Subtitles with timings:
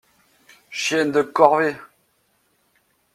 [0.71, 1.75] Chienne de corvée!